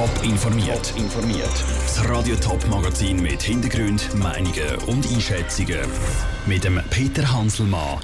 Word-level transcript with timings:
Top 0.00 0.24
informiert. 0.24 0.94
informiert. 0.96 1.64
Das 1.82 2.08
Radio 2.08 2.34
Top 2.36 2.66
Magazin 2.70 3.20
mit 3.20 3.42
Hintergrund, 3.42 4.08
Meinungen 4.14 4.76
und 4.86 5.06
Einschätzungen 5.06 5.78
mit 6.46 6.64
dem 6.64 6.80
Peter 6.88 7.30
Hanselmann. 7.30 8.00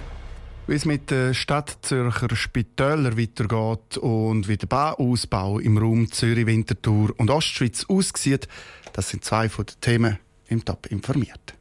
Wie 0.67 0.75
es 0.75 0.85
mit 0.85 1.11
den 1.11 1.33
Stadtzürcher 1.33 2.37
Spitälern 2.37 3.17
weitergeht 3.17 3.97
und 3.97 4.47
wie 4.47 4.59
der 4.59 4.67
Bauausbau 4.67 5.59
im 5.59 5.79
Raum 5.79 6.13
Zürich, 6.13 6.45
Winterthur 6.45 7.15
und 7.17 7.31
Ostschweiz 7.31 7.87
aussieht, 7.89 8.47
das 8.93 9.09
sind 9.09 9.25
zwei 9.25 9.49
von 9.49 9.65
den 9.65 9.81
Themen 9.81 10.19
im 10.49 10.63
Top 10.67 10.89
informiert. 10.89 11.55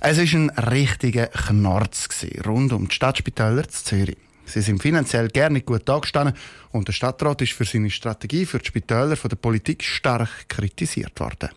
Es 0.00 0.18
war 0.18 0.38
ein 0.38 0.50
richtiger 0.50 1.28
Knarz 1.28 2.10
rund 2.44 2.74
um 2.74 2.88
die 2.88 2.94
Stadtspitäler 2.94 3.66
zu 3.70 3.84
Zürich. 3.84 4.18
Sie 4.46 4.60
sind 4.60 4.82
finanziell 4.82 5.28
gerne 5.28 5.62
gut 5.62 5.88
dagestanden 5.88 6.36
und 6.70 6.88
der 6.88 6.92
Stadtrat 6.92 7.42
ist 7.42 7.52
für 7.52 7.64
seine 7.64 7.90
Strategie 7.90 8.46
für 8.46 8.58
die 8.58 8.66
Spitäler 8.66 9.16
von 9.16 9.28
der 9.28 9.36
Politik 9.36 9.82
stark 9.82 10.48
kritisiert 10.48 11.18
worden. 11.18 11.50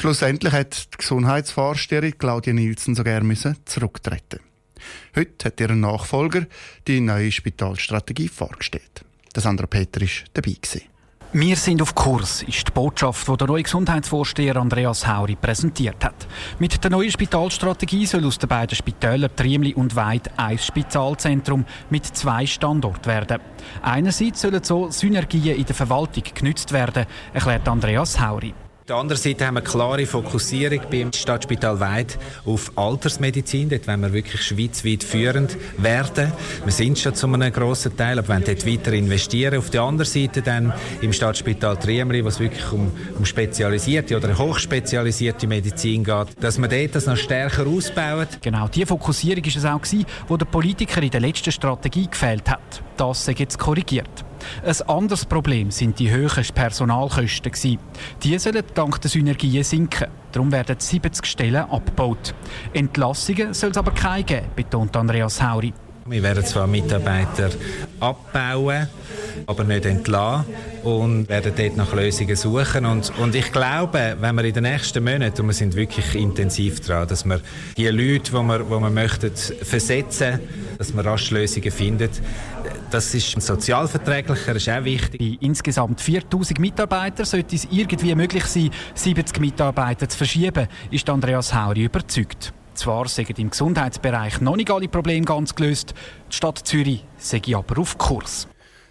Schlussendlich 0.00 0.52
hat 0.52 0.94
die 0.94 0.98
Gesundheitsvorsteherin 0.98 2.16
Claudia 2.16 2.52
Nielsen 2.52 2.94
so 2.94 3.04
gerne 3.04 3.36
zurücktreten. 3.64 4.40
Heute 5.14 5.46
hat 5.46 5.60
ihr 5.60 5.68
Nachfolger 5.68 6.46
die 6.88 7.00
neue 7.00 7.30
Spitalstrategie 7.30 8.28
vorgestellt. 8.28 9.04
Der 9.34 9.42
Sandra 9.42 9.66
Peter 9.66 10.00
war 10.00 10.08
dabei. 10.34 10.56
Gewesen. 10.60 10.91
Wir 11.34 11.56
sind 11.56 11.80
auf 11.80 11.94
Kurs, 11.94 12.42
ist 12.42 12.68
die 12.68 12.72
Botschaft, 12.72 13.26
die 13.26 13.36
der 13.38 13.46
neue 13.46 13.62
Gesundheitsvorsteher 13.62 14.54
Andreas 14.56 15.06
Hauri 15.06 15.34
präsentiert 15.34 16.04
hat. 16.04 16.26
Mit 16.58 16.84
der 16.84 16.90
neuen 16.90 17.10
Spitalstrategie 17.10 18.04
soll 18.04 18.26
aus 18.26 18.36
den 18.36 18.50
beiden 18.50 18.76
Spitälern 18.76 19.34
Triemli 19.34 19.72
und 19.72 19.96
Weid 19.96 20.30
ein 20.36 20.58
Spitalzentrum 20.58 21.64
mit 21.88 22.04
zwei 22.04 22.44
Standorten 22.44 23.06
werden. 23.06 23.40
Einerseits 23.80 24.42
sollen 24.42 24.62
so 24.62 24.90
Synergien 24.90 25.56
in 25.56 25.64
der 25.64 25.74
Verwaltung 25.74 26.24
genützt 26.34 26.70
werden, 26.70 27.06
erklärt 27.32 27.66
Andreas 27.66 28.20
Hauri. 28.20 28.52
Auf 28.92 28.96
der 28.96 29.00
anderen 29.00 29.22
Seite 29.22 29.46
haben 29.46 29.54
wir 29.54 29.60
eine 29.60 29.70
klare 29.70 30.04
Fokussierung 30.04 30.80
beim 30.90 31.14
Stadtspital 31.14 31.80
Weid 31.80 32.18
auf 32.44 32.72
Altersmedizin. 32.76 33.70
Dort 33.70 33.88
wollen 33.88 34.02
wir 34.02 34.12
wirklich 34.12 34.42
schweizweit 34.42 35.02
führend 35.02 35.56
werden. 35.78 36.30
Wir 36.62 36.72
sind 36.72 36.98
schon 36.98 37.14
zu 37.14 37.26
einem 37.26 37.50
grossen 37.50 37.96
Teil, 37.96 38.18
aber 38.18 38.28
wollen 38.28 38.44
dort 38.44 38.66
weiter 38.66 38.92
investieren. 38.92 39.56
Auf 39.56 39.70
der 39.70 39.80
anderen 39.80 40.10
Seite 40.10 40.42
dann 40.42 40.74
im 41.00 41.14
Stadtspital 41.14 41.78
Triemli, 41.78 42.22
wo 42.22 42.28
es 42.28 42.38
wirklich 42.38 42.70
um, 42.70 42.92
um 43.16 43.24
spezialisierte 43.24 44.14
oder 44.14 44.36
hochspezialisierte 44.36 45.46
Medizin 45.46 46.04
geht, 46.04 46.26
dass 46.38 46.58
wir 46.58 46.68
dort 46.68 46.94
das 46.94 47.06
noch 47.06 47.16
stärker 47.16 47.66
ausbauen. 47.66 48.26
Genau, 48.42 48.68
diese 48.68 48.84
Fokussierung 48.84 49.42
war 49.42 49.80
es 49.80 49.94
auch, 49.94 50.04
wo 50.28 50.36
der 50.36 50.44
Politiker 50.44 51.02
in 51.02 51.10
der 51.10 51.20
letzten 51.20 51.50
Strategie 51.50 52.08
gefehlt 52.10 52.50
hat. 52.50 52.82
Das 52.98 53.24
sei 53.24 53.34
jetzt 53.38 53.58
korrigiert. 53.58 54.22
Ein 54.64 54.88
anderes 54.88 55.24
Problem 55.24 55.70
sind 55.70 55.98
die 55.98 56.12
hohen 56.12 56.46
Personalkosten. 56.54 57.78
Die 58.22 58.38
sollen 58.38 58.64
dank 58.74 59.00
der 59.00 59.10
Synergien 59.10 59.64
sinken. 59.64 60.08
Darum 60.32 60.50
werden 60.50 60.76
70 60.78 61.26
Stellen 61.26 61.64
abgebaut. 61.64 62.34
Entlassungen 62.72 63.54
soll 63.54 63.70
es 63.70 63.76
aber 63.76 63.92
keine 63.92 64.24
geben, 64.24 64.46
betont 64.56 64.96
Andreas 64.96 65.42
Hauri. 65.42 65.72
Wir 66.04 66.22
werden 66.22 66.44
zwar 66.44 66.66
Mitarbeiter 66.66 67.50
abbauen, 68.00 68.88
aber 69.46 69.64
nicht 69.64 69.86
entlassen 69.86 70.46
und 70.82 71.28
werden 71.28 71.52
dort 71.56 71.76
nach 71.76 71.92
Lösungen 71.94 72.34
suchen. 72.34 72.86
Und, 72.86 73.16
und 73.18 73.34
ich 73.36 73.52
glaube, 73.52 74.16
wenn 74.18 74.34
wir 74.34 74.44
in 74.44 74.52
den 74.52 74.64
nächsten 74.64 75.04
Monaten, 75.04 75.42
und 75.42 75.46
wir 75.46 75.54
sind 75.54 75.76
wirklich 75.76 76.14
intensiv 76.16 76.80
dran, 76.80 77.06
dass 77.06 77.24
wir 77.24 77.40
die 77.76 77.86
Leute, 77.86 78.32
die 78.32 78.32
wir, 78.32 78.58
die 78.58 78.70
wir 78.70 78.90
möchten, 78.90 79.30
versetzen, 79.34 80.40
dass 80.76 80.92
wir 80.92 81.04
rasch 81.04 81.30
Lösungen 81.30 81.70
finden, 81.70 82.08
das 82.90 83.14
ist 83.14 83.40
sozialverträglicher, 83.40 84.56
ist 84.56 84.68
auch 84.68 84.84
wichtig. 84.84 85.20
Bei 85.20 85.46
insgesamt 85.46 86.00
4000 86.00 86.58
Mitarbeitern 86.58 87.26
sollte 87.26 87.54
es 87.54 87.68
irgendwie 87.70 88.14
möglich 88.14 88.44
sein, 88.44 88.70
70 88.94 89.40
Mitarbeiter 89.40 90.08
zu 90.08 90.18
verschieben, 90.18 90.66
ist 90.90 91.08
Andreas 91.08 91.54
Hauri 91.54 91.84
überzeugt. 91.84 92.52
Zwar 92.74 93.08
sind 93.08 93.38
im 93.38 93.50
Gesundheitsbereich 93.50 94.40
noch 94.40 94.56
nicht 94.56 94.70
alle 94.70 94.88
Probleme 94.88 95.24
ganz 95.24 95.54
gelöst, 95.54 95.94
die 96.30 96.36
Stadt 96.36 96.58
Zürich 96.58 97.04
sei 97.18 97.42
aber 97.54 97.80
auf 97.80 97.98
Kurs. 97.98 98.48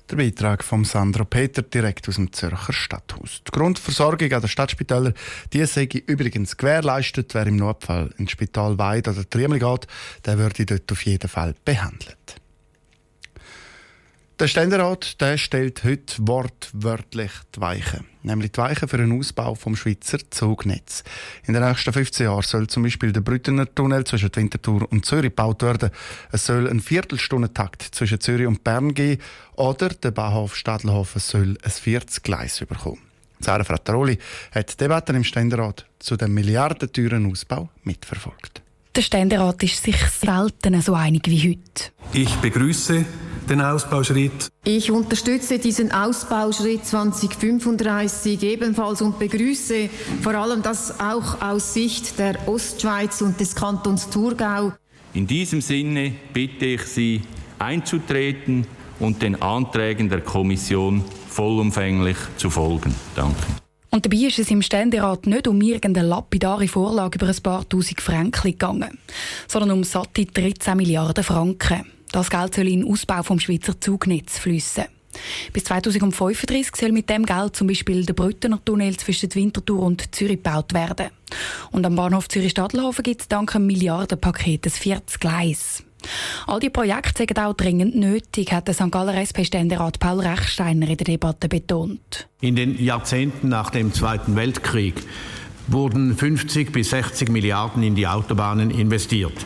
Der 0.09 0.17
Beitrag 0.17 0.63
von 0.63 0.83
Sandro 0.83 1.23
Peter 1.23 1.61
direkt 1.61 2.09
aus 2.09 2.15
dem 2.15 2.33
Zürcher 2.33 2.73
Stadthaus. 2.73 3.41
Die 3.47 3.51
Grundversorgung 3.51 4.31
an 4.33 4.41
den 4.41 4.49
Stadtspitälern 4.49 5.13
die 5.53 5.65
sei 5.65 5.87
übrigens 6.05 6.57
gewährleistet. 6.57 7.33
Wer 7.33 7.47
im 7.47 7.55
Notfall 7.55 8.13
ins 8.17 8.31
Spital 8.31 8.77
Weid 8.77 9.07
oder 9.07 9.29
Triemel 9.29 9.59
geht, 9.59 9.87
der 10.25 10.37
würde 10.37 10.65
dort 10.65 10.91
auf 10.91 11.05
jeden 11.05 11.29
Fall 11.29 11.55
behandelt. 11.63 12.40
Der 14.41 14.47
Ständerat 14.47 15.21
der 15.21 15.37
stellt 15.37 15.83
heute 15.83 16.15
wortwörtlich 16.17 17.29
die 17.55 17.61
Weichen. 17.61 18.07
Nämlich 18.23 18.51
die 18.51 18.57
Weichen 18.57 18.87
für 18.87 18.97
den 18.97 19.11
Ausbau 19.11 19.53
vom 19.53 19.75
Schweizer 19.75 20.17
Zugnetz. 20.31 21.03
In 21.45 21.53
den 21.53 21.63
nächsten 21.63 21.93
15 21.93 22.25
Jahren 22.25 22.41
soll 22.41 22.65
zum 22.65 22.81
Beispiel 22.81 23.11
der 23.11 23.21
Brüttener 23.21 23.67
Tunnel 23.75 24.03
zwischen 24.03 24.35
Winterthur 24.35 24.91
und 24.91 25.05
Zürich 25.05 25.29
gebaut 25.29 25.61
werden. 25.61 25.91
Es 26.31 26.47
soll 26.47 26.67
ein 26.67 26.79
Viertelstundentakt 26.79 27.83
zwischen 27.83 28.19
Zürich 28.19 28.47
und 28.47 28.63
Bern 28.63 28.95
geben 28.95 29.21
oder 29.57 29.89
der 29.89 30.09
Bahnhof 30.09 30.55
Stadelhofen 30.55 31.21
soll 31.21 31.55
ein 31.61 31.69
viertes 31.69 32.23
Gleis 32.23 32.57
bekommen. 32.61 32.97
Sarah 33.41 33.63
Frattaroli 33.63 34.17
hat 34.55 34.71
die 34.71 34.77
Debatten 34.77 35.17
im 35.17 35.23
Ständerat 35.23 35.85
zu 35.99 36.17
dem 36.17 36.33
milliardenteuren 36.33 37.31
Ausbau 37.31 37.69
mitverfolgt. 37.83 38.63
Der 38.95 39.03
Ständerat 39.03 39.61
ist 39.61 39.83
sich 39.83 39.97
selten 39.97 40.81
so 40.81 40.95
einig 40.95 41.27
wie 41.27 41.51
heute. 41.51 41.91
Ich 42.11 42.35
begrüße 42.37 43.05
den 43.51 43.61
Ausbauschritt. 43.61 44.49
Ich 44.63 44.89
unterstütze 44.89 45.59
diesen 45.59 45.91
Ausbauschritt 45.91 46.85
2035 46.85 48.41
ebenfalls 48.43 49.01
und 49.01 49.19
begrüße 49.19 49.89
vor 50.21 50.33
allem 50.33 50.61
das 50.61 50.99
auch 50.99 51.41
aus 51.41 51.73
Sicht 51.73 52.17
der 52.17 52.47
Ostschweiz 52.47 53.21
und 53.21 53.39
des 53.39 53.53
Kantons 53.53 54.09
Thurgau. 54.09 54.73
In 55.13 55.27
diesem 55.27 55.61
Sinne 55.61 56.13
bitte 56.33 56.65
ich 56.65 56.83
Sie 56.83 57.21
einzutreten 57.59 58.65
und 58.99 59.21
den 59.21 59.41
Anträgen 59.41 60.09
der 60.09 60.21
Kommission 60.21 61.03
vollumfänglich 61.27 62.17
zu 62.37 62.49
folgen. 62.49 62.95
Danke. 63.15 63.35
Und 63.89 64.05
dabei 64.05 64.27
ist 64.27 64.39
es 64.39 64.49
im 64.49 64.61
Ständerat 64.61 65.27
nicht 65.27 65.49
um 65.49 65.59
irgendeine 65.59 66.07
lapidare 66.07 66.69
Vorlage 66.69 67.17
über 67.17 67.27
ein 67.27 67.43
paar 67.43 67.67
tausend 67.67 67.99
Franken 67.99 68.51
gegangen, 68.51 68.97
sondern 69.49 69.71
um 69.71 69.83
satte 69.83 70.25
13 70.25 70.77
Milliarden 70.77 71.25
Franken. 71.25 71.85
Das 72.11 72.29
Geld 72.29 72.55
soll 72.55 72.67
in 72.67 72.81
den 72.81 72.91
Ausbau 72.91 73.23
vom 73.23 73.39
Schweizer 73.39 73.79
Zugnetz 73.79 74.37
fließen. 74.37 74.85
Bis 75.53 75.63
2035 75.65 76.75
soll 76.75 76.91
mit 76.91 77.09
dem 77.09 77.25
Geld 77.25 77.55
zum 77.55 77.67
Beispiel 77.67 78.05
der 78.05 78.13
Brüttener 78.13 78.63
Tunnel 78.63 78.97
zwischen 78.97 79.33
Winterthur 79.33 79.79
und 79.79 80.13
Zürich 80.13 80.43
gebaut 80.43 80.73
werden. 80.73 81.07
Und 81.71 81.85
am 81.85 81.95
Bahnhof 81.95 82.27
Zürich-Stadelhofen 82.27 83.03
gibt 83.03 83.21
es 83.21 83.27
dank 83.27 83.55
einem 83.55 83.67
Milliardenpaket 83.67 84.65
ein 84.65 84.71
viertes 84.71 85.19
Gleis. 85.19 85.83
All 86.47 86.59
die 86.59 86.69
Projekte 86.69 87.25
sind 87.27 87.39
auch 87.39 87.53
dringend 87.53 87.95
nötig, 87.95 88.51
hat 88.51 88.67
der 88.67 88.73
St. 88.73 88.91
Galler 88.91 89.15
SP-Ständerat 89.15 89.99
Paul 89.99 90.19
Rechsteiner 90.19 90.89
in 90.89 90.97
der 90.97 91.05
Debatte 91.05 91.47
betont. 91.47 92.27
In 92.41 92.55
den 92.55 92.81
Jahrzehnten 92.83 93.49
nach 93.49 93.69
dem 93.69 93.93
Zweiten 93.93 94.35
Weltkrieg 94.35 94.95
wurden 95.67 96.17
50 96.17 96.71
bis 96.71 96.89
60 96.89 97.29
Milliarden 97.29 97.83
in 97.83 97.95
die 97.95 98.07
Autobahnen 98.07 98.71
investiert. 98.71 99.45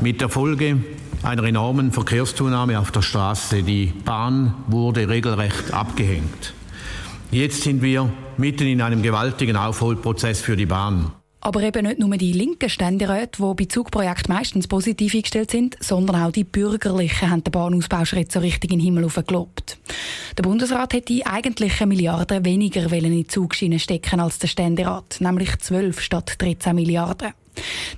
Mit 0.00 0.20
der 0.20 0.28
Folge 0.28 0.78
einer 1.22 1.44
enormen 1.44 1.92
Verkehrszunahme 1.92 2.78
auf 2.78 2.90
der 2.90 3.02
Straße. 3.02 3.62
Die 3.62 3.86
Bahn 4.04 4.54
wurde 4.66 5.08
regelrecht 5.08 5.72
abgehängt. 5.72 6.54
Jetzt 7.30 7.62
sind 7.62 7.82
wir 7.82 8.10
mitten 8.36 8.66
in 8.66 8.80
einem 8.80 9.02
gewaltigen 9.02 9.56
Aufholprozess 9.56 10.40
für 10.40 10.56
die 10.56 10.66
Bahn. 10.66 11.12
Aber 11.40 11.62
eben 11.62 11.86
nicht 11.86 12.00
nur 12.00 12.16
die 12.16 12.32
linken 12.32 12.68
Ständeräte, 12.68 13.42
die 13.42 13.54
bei 13.54 13.64
Zugprojekten 13.66 14.34
meistens 14.34 14.66
positiv 14.66 15.14
eingestellt 15.14 15.50
sind, 15.50 15.76
sondern 15.80 16.22
auch 16.22 16.32
die 16.32 16.44
Bürgerlichen 16.44 17.30
haben 17.30 17.44
den 17.44 17.52
Bahnausbauschritt 17.52 18.32
so 18.32 18.40
richtig 18.40 18.72
in 18.72 18.78
den 18.78 18.84
Himmel 18.84 19.08
gelobt. 19.08 19.78
Der 20.36 20.42
Bundesrat 20.42 20.94
hätte 20.94 21.26
eigentlich 21.26 21.80
eine 21.80 21.88
Milliarde 21.88 22.44
weniger 22.44 22.90
in 22.92 23.12
die 23.12 23.26
Zugschienen 23.26 23.78
stecken 23.78 24.20
als 24.20 24.38
der 24.38 24.48
Ständerat, 24.48 25.16
nämlich 25.20 25.56
12 25.58 26.00
statt 26.00 26.34
13 26.38 26.74
Milliarden. 26.74 27.32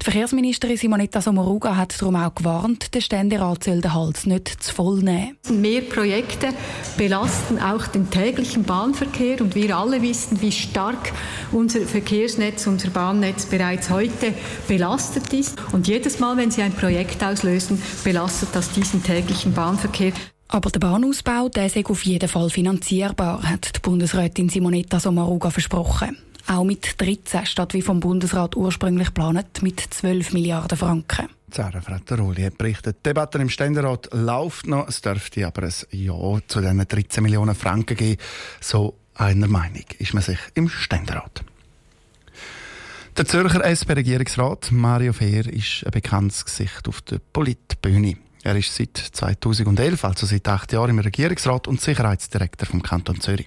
Die 0.00 0.04
Verkehrsministerin 0.04 0.76
Simonetta 0.76 1.20
Sommaruga 1.20 1.76
hat 1.76 2.00
darum 2.00 2.16
auch 2.16 2.34
gewarnt, 2.34 2.94
der 2.94 3.00
Ständerat 3.00 3.64
soll 3.64 3.80
den 3.80 3.92
Hals 3.92 4.26
nicht 4.26 4.62
zu 4.62 4.74
voll 4.74 5.00
nehmen. 5.02 5.36
Mehr 5.50 5.82
Projekte 5.82 6.48
belasten 6.96 7.58
auch 7.58 7.86
den 7.86 8.10
täglichen 8.10 8.64
Bahnverkehr 8.64 9.40
und 9.40 9.54
wir 9.54 9.76
alle 9.76 10.02
wissen, 10.02 10.40
wie 10.40 10.52
stark 10.52 11.12
unser 11.52 11.80
Verkehrsnetz, 11.80 12.66
unser 12.66 12.90
Bahnnetz 12.90 13.46
bereits 13.46 13.90
heute 13.90 14.34
belastet 14.68 15.32
ist. 15.32 15.58
Und 15.72 15.88
jedes 15.88 16.18
Mal, 16.18 16.36
wenn 16.36 16.50
Sie 16.50 16.62
ein 16.62 16.72
Projekt 16.72 17.22
auslösen, 17.22 17.80
belastet 18.04 18.50
das 18.52 18.72
diesen 18.72 19.02
täglichen 19.02 19.52
Bahnverkehr. 19.52 20.12
Aber 20.48 20.70
der 20.70 20.80
Bahnausbau 20.80 21.48
der 21.48 21.66
ist 21.66 21.76
auf 21.88 22.04
jeden 22.04 22.28
Fall 22.28 22.50
finanzierbar, 22.50 23.42
hat 23.42 23.76
die 23.76 23.80
Bundesrätin 23.80 24.48
Simonetta 24.48 24.98
Sommaruga 24.98 25.50
versprochen. 25.50 26.16
Auch 26.50 26.64
mit 26.64 27.00
13 27.00 27.46
statt 27.46 27.74
wie 27.74 27.82
vom 27.82 28.00
Bundesrat 28.00 28.56
ursprünglich 28.56 29.08
geplant 29.08 29.62
mit 29.62 29.78
12 29.78 30.32
Milliarden 30.32 30.76
Franken. 30.76 31.28
Sarah 31.48 31.80
Frattaroli 31.80 32.42
hat 32.42 32.58
berichtet, 32.58 32.96
die 32.96 33.02
Debatte 33.04 33.38
im 33.38 33.48
Ständerat 33.48 34.08
läuft 34.12 34.66
noch. 34.66 34.88
Es 34.88 35.00
dürfte 35.00 35.46
aber 35.46 35.62
ein 35.62 35.72
Ja 35.92 36.40
zu 36.48 36.60
diesen 36.60 36.88
13 36.88 37.22
Millionen 37.22 37.54
Franken 37.54 37.96
geben. 37.96 38.20
So 38.60 38.96
einer 39.14 39.46
Meinung, 39.46 39.84
ist 40.00 40.12
man 40.12 40.24
sich 40.24 40.40
im 40.54 40.68
Ständerat. 40.68 41.44
Der 43.16 43.26
Zürcher 43.26 43.64
SP-Regierungsrat 43.64 44.72
Mario 44.72 45.12
Fehr 45.12 45.46
ist 45.46 45.84
ein 45.86 45.92
bekanntes 45.92 46.44
Gesicht 46.44 46.88
auf 46.88 47.00
der 47.02 47.20
Politbühne. 47.32 48.16
Er 48.42 48.56
ist 48.56 48.74
seit 48.74 48.96
2011, 48.96 50.04
also 50.04 50.26
seit 50.26 50.48
acht 50.48 50.72
Jahren, 50.72 50.90
im 50.90 50.98
Regierungsrat 50.98 51.68
und 51.68 51.80
Sicherheitsdirektor 51.80 52.66
vom 52.66 52.82
Kanton 52.82 53.20
Zürich. 53.20 53.46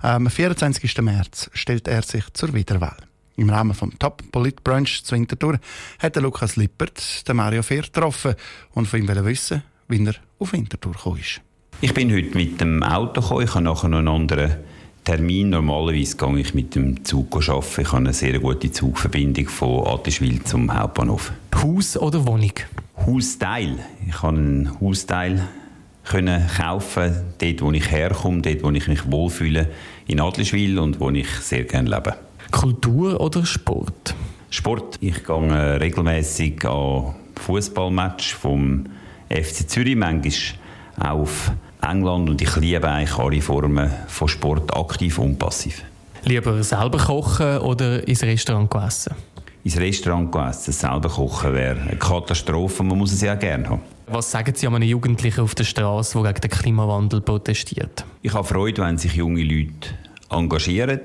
Am 0.00 0.28
24. 0.28 0.98
März 1.02 1.50
stellt 1.54 1.88
er 1.88 2.02
sich 2.02 2.24
zur 2.32 2.54
Wiederwahl. 2.54 2.96
Im 3.36 3.50
Rahmen 3.50 3.74
vom 3.74 3.96
Top 3.98 4.22
Polit 4.32 4.64
Brunch 4.64 5.04
zu 5.04 5.14
Winterthur 5.14 5.60
hat 6.00 6.16
der 6.16 6.22
Lukas 6.22 6.56
Lippert 6.56 7.28
den 7.28 7.36
Mario 7.36 7.62
Fehr 7.62 7.82
getroffen 7.82 8.34
und 8.72 8.88
von 8.88 9.00
ihm 9.00 9.24
wissen, 9.24 9.62
wie 9.86 10.04
er 10.04 10.14
auf 10.40 10.52
Winterthur 10.52 10.92
gekommen 10.92 11.20
ist. 11.20 11.40
Ich 11.80 11.94
bin 11.94 12.12
heute 12.12 12.36
mit 12.36 12.60
dem 12.60 12.82
Auto 12.82 13.20
gekommen. 13.20 13.44
Ich 13.44 13.54
habe 13.54 13.62
nachher 13.62 13.88
noch 13.88 13.98
einen 13.98 14.08
anderen 14.08 14.56
Termin. 15.04 15.50
Normalerweise 15.50 16.16
gehe 16.16 16.40
ich 16.40 16.52
mit 16.52 16.74
dem 16.74 17.04
Zug 17.04 17.36
arbeiten. 17.48 17.80
Ich 17.80 17.88
habe 17.92 17.98
eine 17.98 18.12
sehr 18.12 18.38
gute 18.40 18.72
Zugverbindung 18.72 19.48
von 19.48 19.86
Attischwil 19.86 20.42
zum 20.42 20.76
Hauptbahnhof. 20.76 21.32
Haus 21.54 21.96
oder 21.96 22.26
Wohnung? 22.26 22.52
Hausteil. 23.06 23.78
Ich 24.08 24.20
habe 24.20 24.36
einen 24.36 24.80
Hausteil 24.80 25.46
können 26.08 26.46
kaufen, 26.56 27.12
dort 27.38 27.62
wo 27.62 27.70
ich 27.72 27.90
herkomme, 27.90 28.42
dort 28.42 28.62
wo 28.62 28.70
ich 28.70 28.88
mich 28.88 29.10
wohlfühle, 29.10 29.68
in 30.06 30.20
Adliswil 30.20 30.78
und 30.78 31.00
wo 31.00 31.10
ich 31.10 31.28
sehr 31.40 31.64
gerne 31.64 31.90
lebe. 31.90 32.14
Kultur 32.50 33.20
oder 33.20 33.44
Sport? 33.44 34.14
Sport. 34.50 34.96
Ich 35.00 35.24
gehe 35.24 35.80
regelmäßig 35.80 36.64
an 36.64 37.14
Fußballmatch 37.36 38.34
vom 38.34 38.86
FC 39.28 39.68
Zürich, 39.68 39.96
manchmal 39.96 40.32
auch 40.98 41.20
auf 41.20 41.52
England 41.82 42.30
und 42.30 42.42
ich 42.42 42.56
liebe 42.56 42.88
eigentlich 42.88 43.18
alle 43.18 43.40
Formen 43.40 43.90
von 44.08 44.28
Sport, 44.28 44.74
aktiv 44.74 45.18
und 45.18 45.38
passiv. 45.38 45.82
Lieber 46.24 46.62
selber 46.62 46.98
kochen 46.98 47.58
oder 47.58 48.06
ins 48.08 48.22
Restaurant 48.22 48.74
essen? 48.74 49.14
Ins 49.62 49.78
Restaurant 49.78 50.34
essen, 50.34 50.72
selber 50.72 51.08
kochen 51.08 51.52
wäre 51.52 51.80
eine 51.80 51.96
Katastrophe, 51.96 52.82
man 52.82 52.98
muss 52.98 53.12
es 53.12 53.20
ja 53.20 53.34
gerne 53.34 53.68
haben. 53.68 53.97
Was 54.10 54.30
sagen 54.30 54.54
Sie 54.54 54.66
an 54.66 54.74
einem 54.74 54.88
Jugendlichen 54.88 55.42
auf 55.42 55.54
der 55.54 55.64
Straße, 55.64 56.22
der 56.22 56.32
gegen 56.32 56.48
den 56.48 56.58
Klimawandel 56.58 57.20
protestiert? 57.20 58.06
Ich 58.22 58.32
habe 58.32 58.46
Freude, 58.46 58.80
wenn 58.80 58.96
sich 58.96 59.14
junge 59.14 59.42
Leute 59.42 59.90
engagieren. 60.30 61.00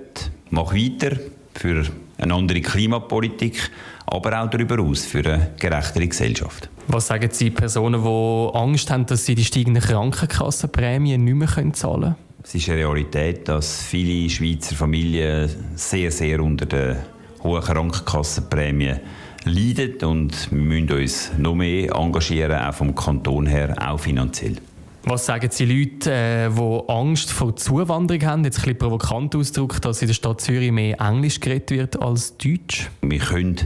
Mach 0.52 0.74
weiter 0.74 1.18
für 1.54 1.84
eine 2.18 2.34
andere 2.34 2.62
Klimapolitik, 2.62 3.72
aber 4.06 4.42
auch 4.42 4.50
darüber 4.50 4.80
aus 4.82 5.06
für 5.06 5.20
eine 5.20 5.52
gerechtere 5.60 6.08
Gesellschaft. 6.08 6.70
Was 6.88 7.08
sagen 7.08 7.30
Sie 7.30 7.50
Personen, 7.50 8.02
die 8.02 8.58
Angst 8.58 8.90
haben, 8.90 9.06
dass 9.06 9.26
sie 9.26 9.36
die 9.36 9.44
steigenden 9.44 9.84
Krankenkassenprämien 9.84 11.22
nicht 11.22 11.36
mehr 11.36 11.74
zahlen 11.74 12.02
können? 12.02 12.16
Es 12.42 12.56
ist 12.56 12.70
eine 12.70 12.78
Realität, 12.78 13.50
dass 13.50 13.84
viele 13.84 14.30
Schweizer 14.30 14.76
Familien 14.76 15.50
sehr, 15.76 16.10
sehr 16.10 16.42
unter 16.42 16.66
den 16.66 16.98
hohen 17.44 17.62
Krankenkassenprämien 17.62 19.02
leiden 19.46 20.04
und 20.04 20.52
wir 20.52 20.62
müssen 20.62 20.92
uns 20.92 21.32
noch 21.38 21.56
mehr 21.56 21.94
engagieren, 21.96 22.60
auch 22.60 22.74
vom 22.74 22.96
Kanton 22.96 23.46
her, 23.46 23.76
auch 23.80 24.00
finanziell. 24.00 24.58
Was 25.06 25.26
sagen 25.26 25.50
Sie 25.52 25.66
Leute, 25.66 26.14
äh, 26.14 26.50
die 26.50 26.82
Angst 26.88 27.30
vor 27.32 27.56
Zuwanderung 27.58 28.24
haben? 28.26 28.46
Jetzt 28.46 28.60
ein 28.60 28.64
bisschen 28.64 28.78
provokant 28.78 29.36
ausgedrückt, 29.36 29.84
dass 29.84 30.02
in 30.02 30.08
der 30.08 30.14
Stadt 30.14 30.40
Zürich 30.40 30.72
mehr 30.72 31.00
Englisch 31.02 31.42
geredet 31.42 31.72
wird 31.72 32.02
als 32.02 32.38
Deutsch. 32.38 32.90
Wir 33.02 33.20
können 33.20 33.58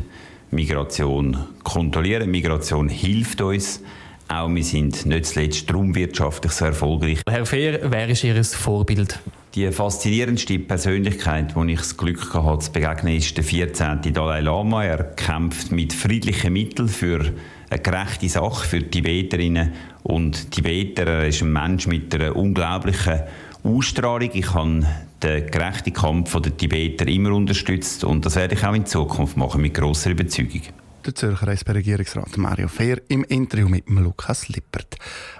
Migration 0.49 1.37
kontrollieren. 1.63 2.31
Migration 2.31 2.89
hilft 2.89 3.41
uns. 3.41 3.83
Auch 4.27 4.49
wir 4.49 4.63
sind 4.63 5.05
nicht 5.05 5.25
zuletzt 5.27 5.71
wirtschaftlich 5.71 6.51
so 6.53 6.65
erfolgreich. 6.65 7.21
Herr 7.29 7.45
Fehr, 7.45 7.79
wer 7.83 8.09
ist 8.09 8.23
Ihr 8.23 8.43
Vorbild? 8.43 9.19
Die 9.57 9.71
faszinierendste 9.71 10.59
Persönlichkeit, 10.59 11.55
die 11.55 11.71
ich 11.71 11.79
das 11.79 11.97
Glück 11.97 12.31
hatte, 12.31 12.59
zu 12.59 12.71
begegnen, 12.71 13.15
ist 13.15 13.35
der 13.37 13.43
14. 13.43 14.13
Dalai 14.13 14.41
Lama. 14.41 14.83
Er 14.83 15.03
kämpft 15.15 15.71
mit 15.71 15.93
friedlichen 15.93 16.53
Mitteln 16.53 16.87
für 16.87 17.33
eine 17.71 17.81
gerechte 17.81 18.29
Sache 18.29 18.67
für 18.67 18.87
Tibeterinnen 18.87 19.73
und 20.03 20.51
Tibeter. 20.51 21.07
Er 21.07 21.27
ist 21.27 21.41
ein 21.41 21.51
Mensch 21.51 21.87
mit 21.87 22.13
einer 22.13 22.35
unglaublichen 22.35 23.21
Ausstrahlung. 23.63 24.29
Ich 24.31 24.53
habe 24.53 24.85
den 25.23 25.49
gerechten 25.49 25.91
Kampf 25.91 26.39
der 26.39 26.55
Tibeter 26.55 27.07
immer 27.07 27.31
unterstützt 27.31 28.03
und 28.03 28.27
das 28.27 28.35
werde 28.35 28.53
ich 28.53 28.63
auch 28.63 28.75
in 28.75 28.85
Zukunft 28.85 29.37
machen, 29.37 29.63
mit 29.63 29.73
grosser 29.73 30.11
Überzeugung. 30.11 30.61
Der 31.05 31.15
Zürcher 31.15 31.47
SP-Regierungsrat 31.47 32.37
Mario 32.37 32.67
Fehr 32.67 33.01
im 33.07 33.23
Interview 33.23 33.69
mit 33.69 33.89
Lukas 33.89 34.49
Lippert. 34.49 34.97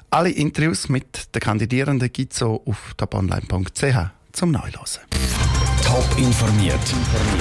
Alle 0.09 0.30
Interviews 0.30 0.88
mit 0.88 1.36
den 1.36 1.42
Kandidierenden 1.42 2.12
gibt 2.12 2.33
es 2.33 2.42
auf 2.42 2.94
taponline.ch 2.95 4.12
zum 4.31 4.51
Neulosen. 4.51 5.01
Top 5.83 6.07
informiert, 6.18 6.80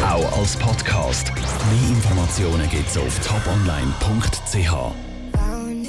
auch 0.02 0.38
als 0.38 0.56
Podcast. 0.56 1.32
Mehr 1.34 1.90
Informationen 1.90 2.68
gibt 2.70 2.88
es 2.88 2.96
auf 2.96 3.18
toponline.ch. 3.20 5.05